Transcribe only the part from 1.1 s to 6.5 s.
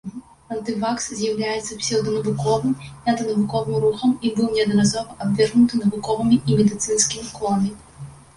з'яўляецца псеўданавуковым і анты-навуковым рухам і быў неаднаразова абвергнуты навуковымі